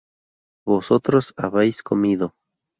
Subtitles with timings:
[0.67, 2.33] vosotras habíais comido